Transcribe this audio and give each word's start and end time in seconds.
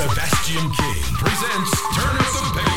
Sebastian 0.00 0.70
King 0.70 1.02
presents 1.18 1.70
Turn 1.94 2.16
the 2.16 2.52
Bass. 2.54 2.69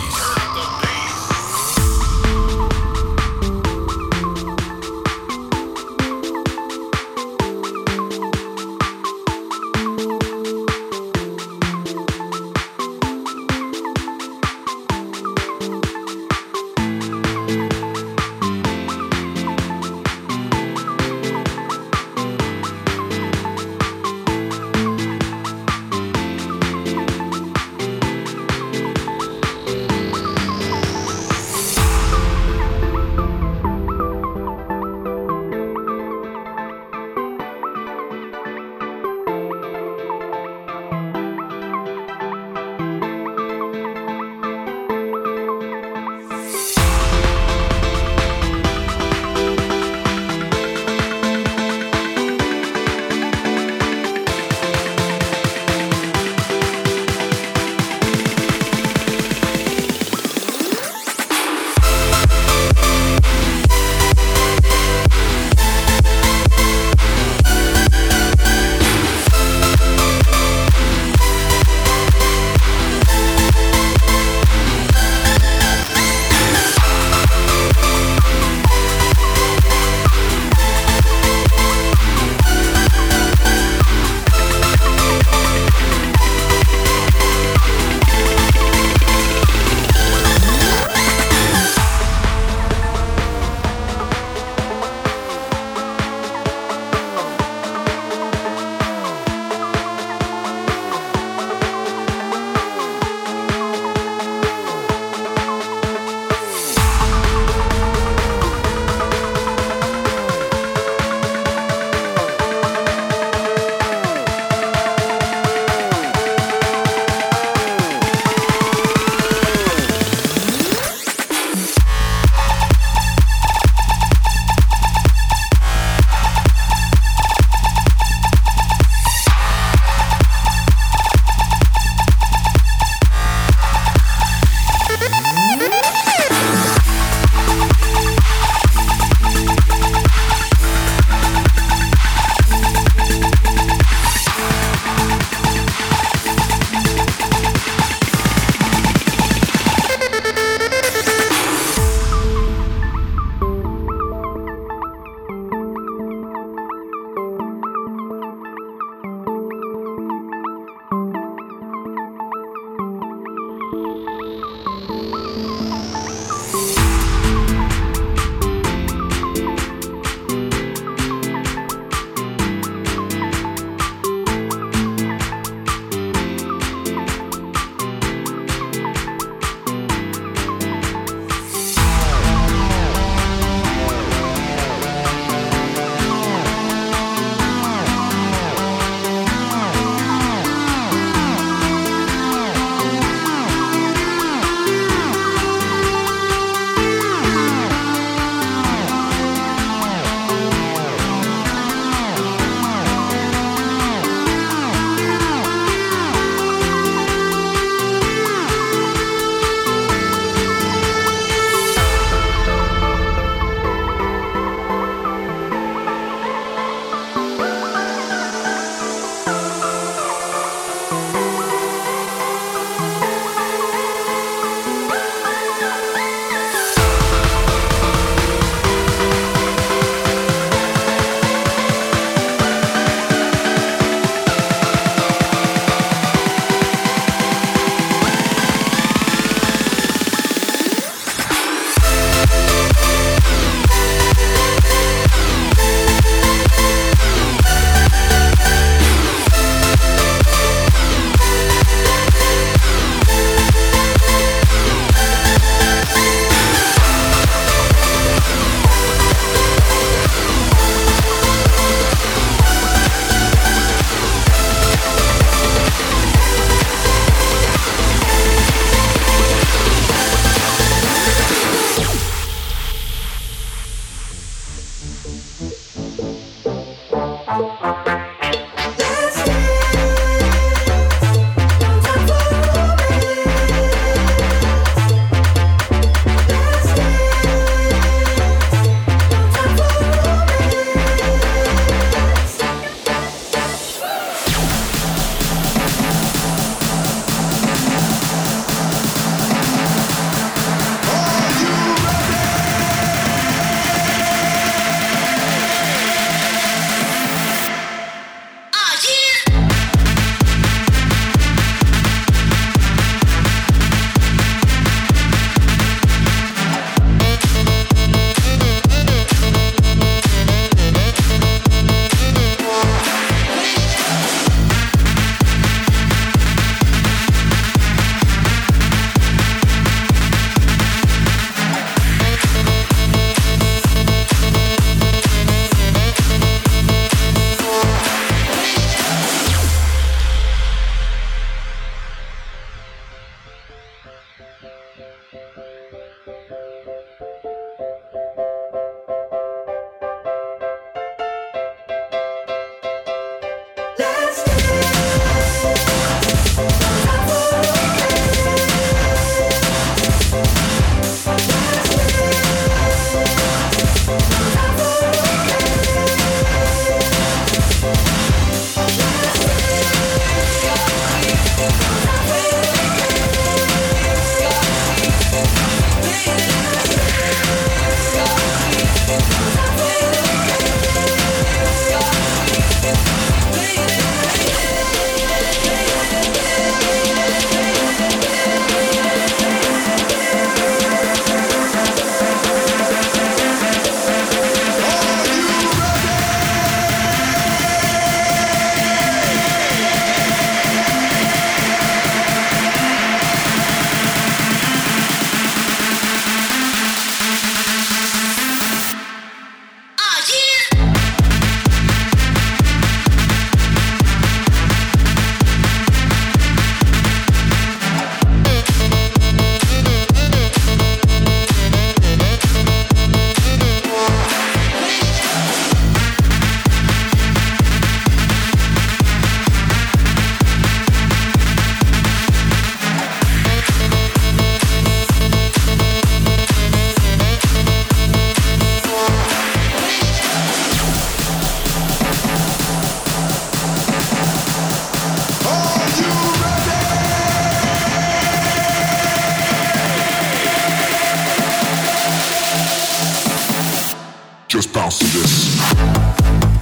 Just 454.34 454.52
bounce 454.52 454.80
to 454.80 454.86
this. 454.86 456.33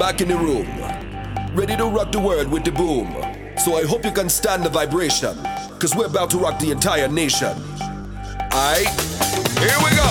back 0.00 0.22
in 0.22 0.28
the 0.28 0.34
room, 0.34 0.66
ready 1.54 1.76
to 1.76 1.84
rock 1.84 2.10
the 2.10 2.18
world 2.18 2.48
with 2.48 2.64
the 2.64 2.72
boom. 2.72 3.06
So 3.58 3.76
I 3.76 3.84
hope 3.84 4.02
you 4.02 4.10
can 4.10 4.30
stand 4.30 4.64
the 4.64 4.70
vibration, 4.70 5.36
cause 5.78 5.94
we're 5.94 6.06
about 6.06 6.30
to 6.30 6.38
rock 6.38 6.58
the 6.58 6.70
entire 6.70 7.06
nation. 7.06 7.52
Alright, 8.50 8.88
here 9.58 9.76
we 9.84 9.90
go. 9.94 10.09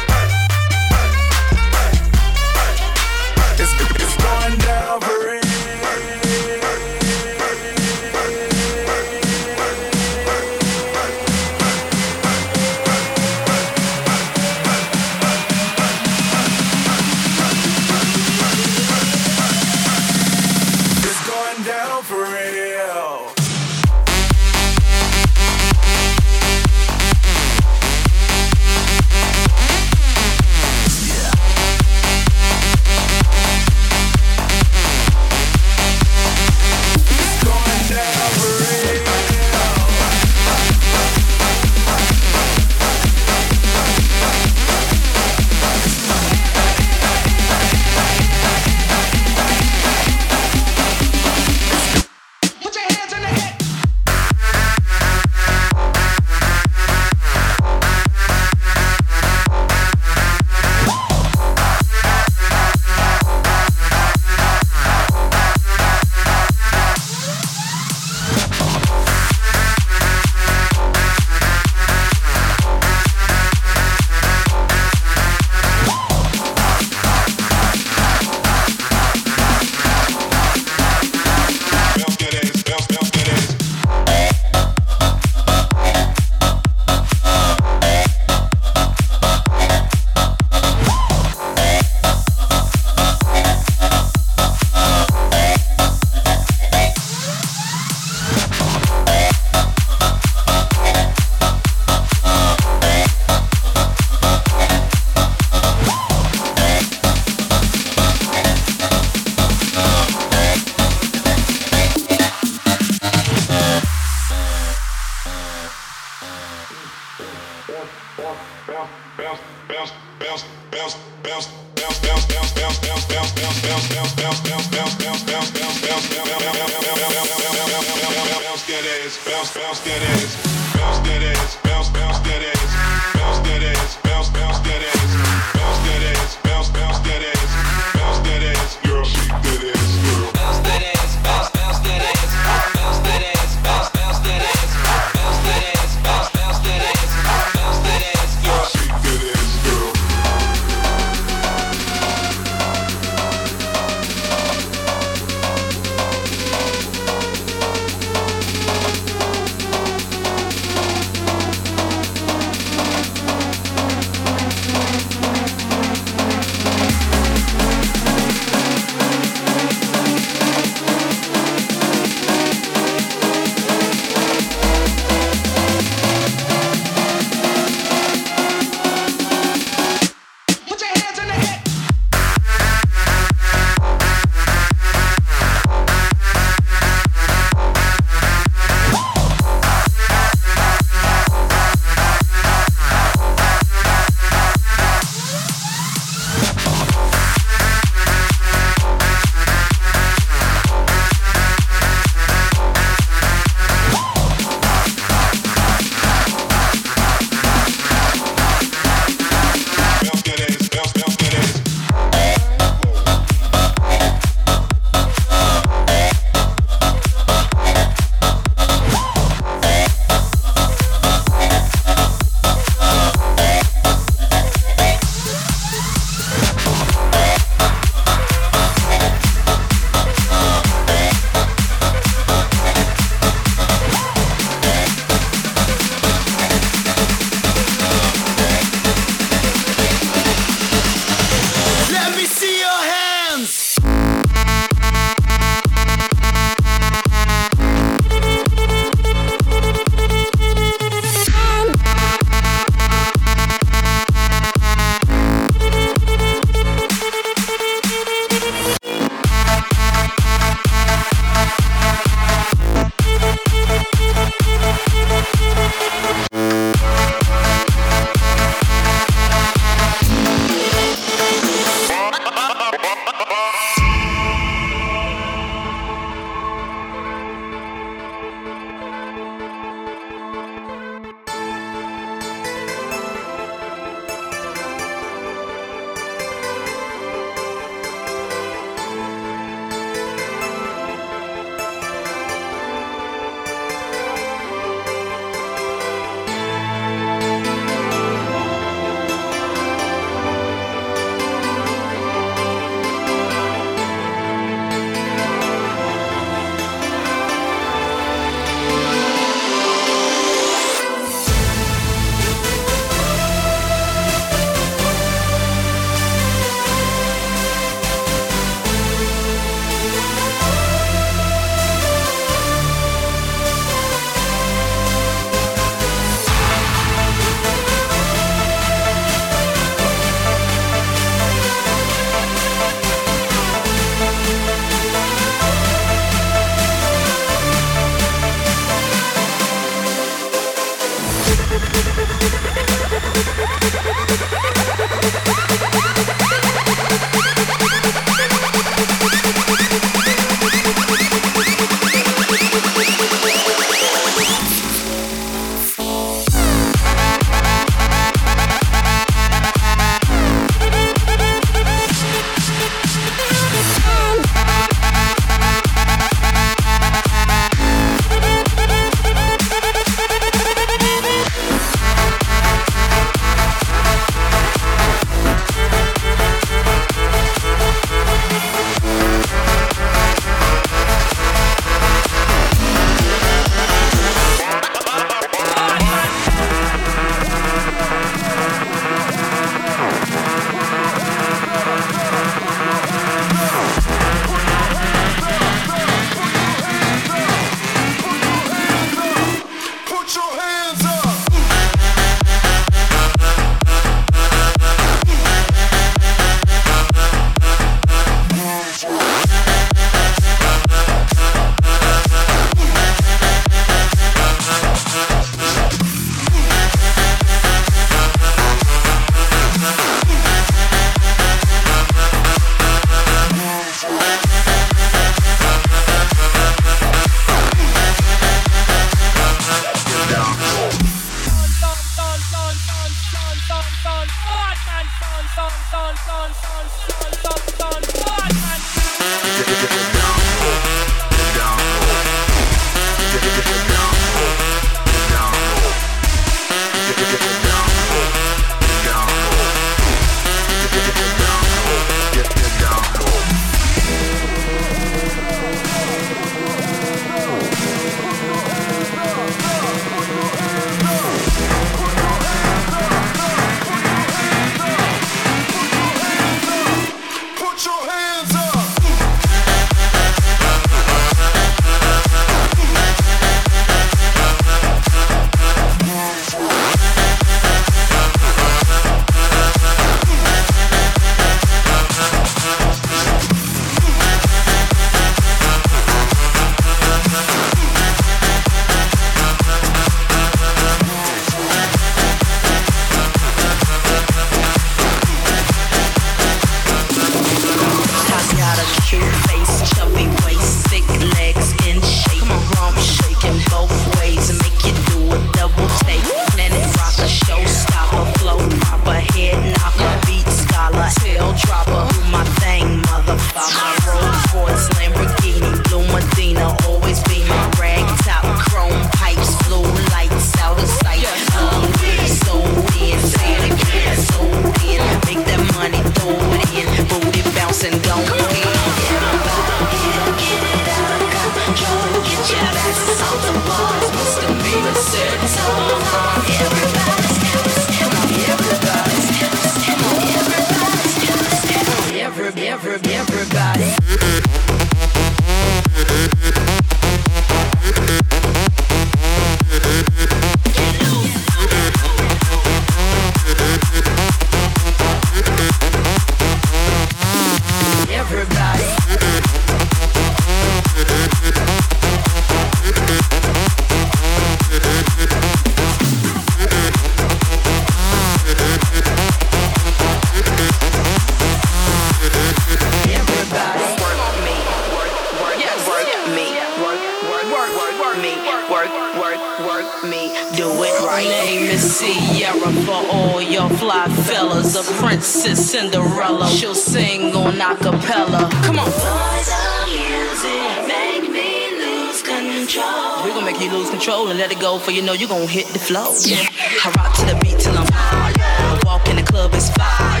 flow. 595.68 595.92
I 595.92 596.72
rock 596.78 596.96
to 596.96 597.04
the 597.04 597.18
beat 597.20 597.38
till 597.38 597.52
I'm 597.52 597.68
high. 597.70 598.60
Walk 598.64 598.88
in 598.88 598.96
the 598.96 599.02
club 599.02 599.34
is 599.34 599.50
fire. 599.50 600.00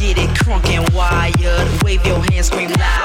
Get 0.00 0.16
it 0.16 0.30
crunk 0.40 0.64
and 0.70 0.88
wired. 0.94 1.68
Wave 1.84 2.04
your 2.06 2.18
hands, 2.32 2.46
scream 2.46 2.70
loud. 2.70 3.01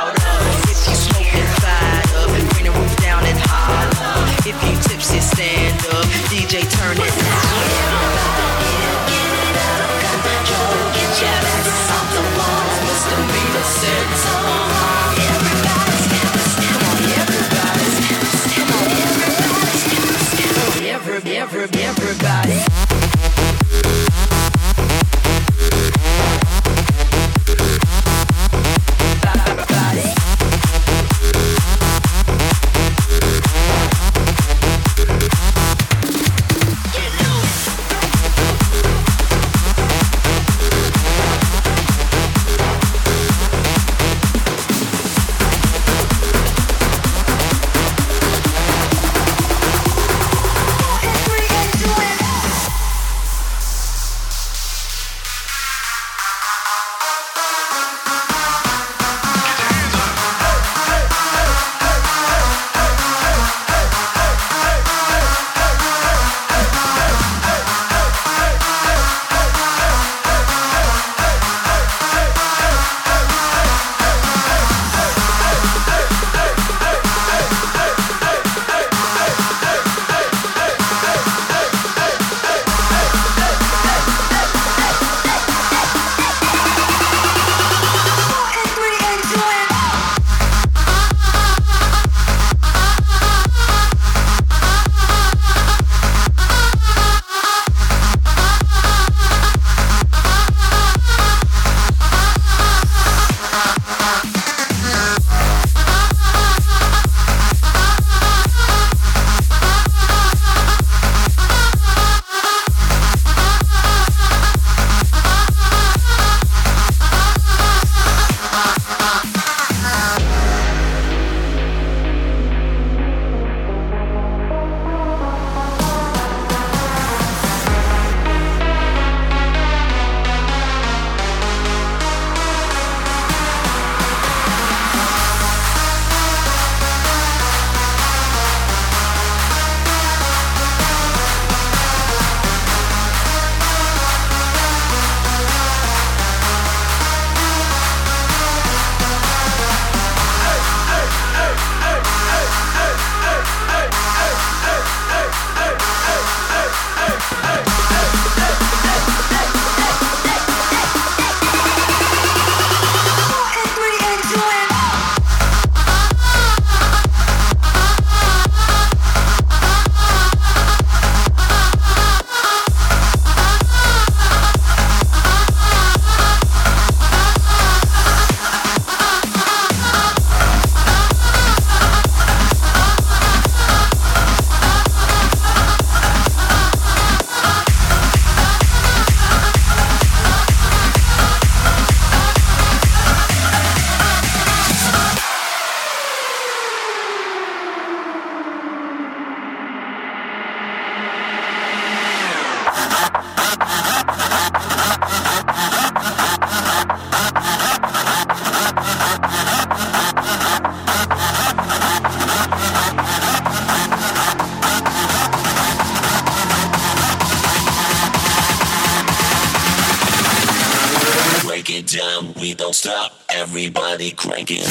everybody 223.49 224.11
cranking. 224.11 224.61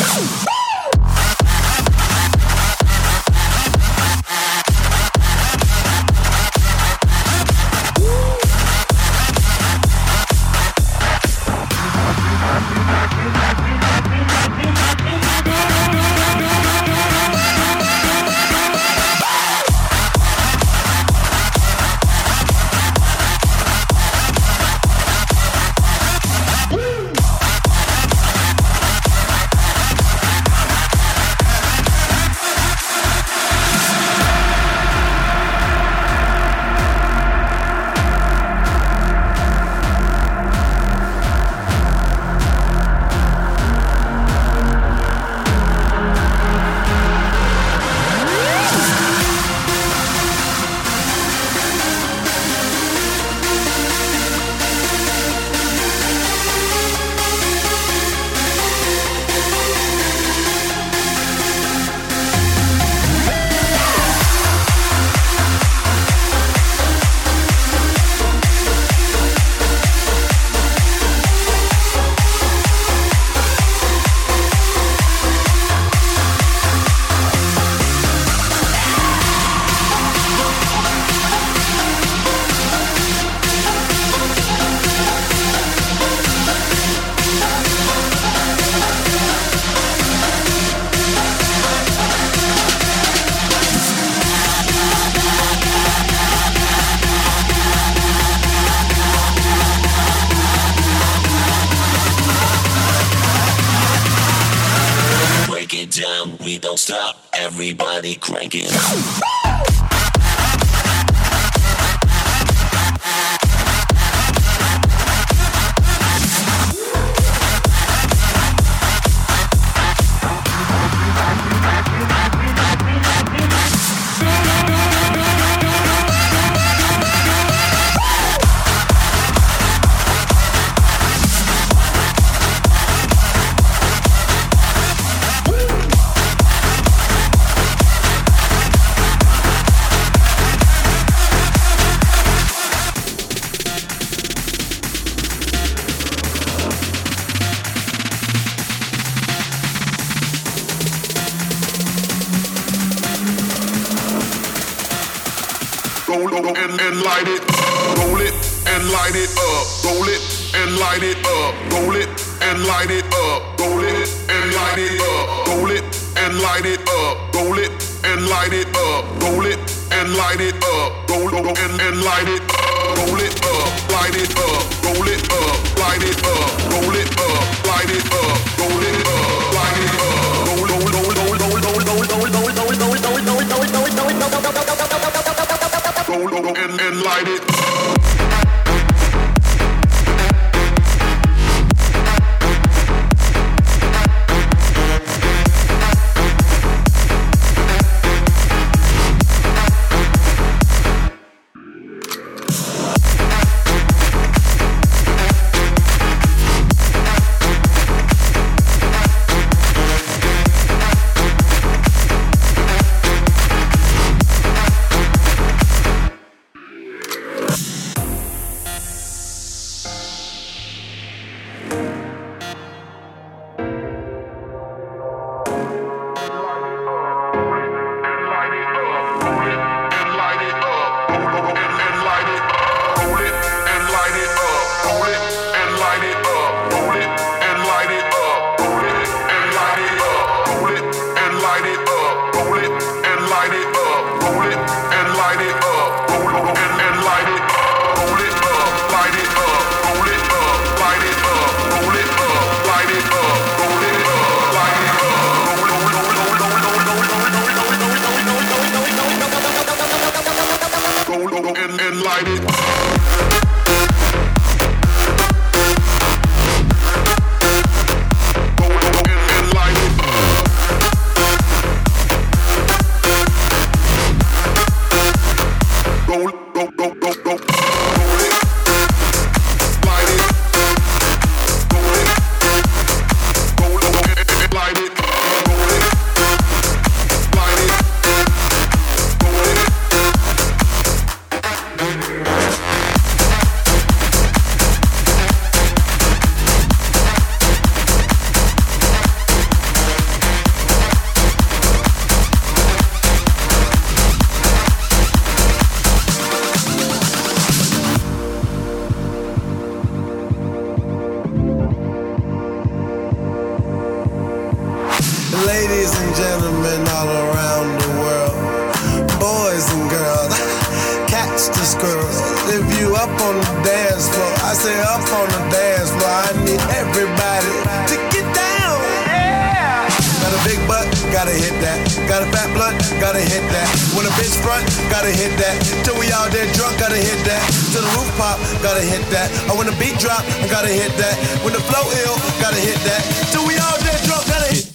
gotta 338.77 338.89
hit 338.89 339.11
that. 339.11 339.33
I 339.49 339.55
want 339.55 339.70
the 339.70 339.77
beat 339.81 339.99
drop, 339.99 340.20
I 340.20 340.49
gotta 340.49 340.68
hit 340.68 340.93
that. 340.99 341.16
When 341.43 341.55
the 341.55 341.61
flow 341.61 341.89
ill, 342.05 342.16
gotta 342.43 342.61
hit 342.61 342.77
that. 342.85 343.01
Till 343.33 343.47
we 343.47 343.57
all 343.57 343.79
dead 343.81 344.05
drunk, 344.05 344.27
gotta 344.29 344.53
hit 344.53 344.64
that. 344.64 344.66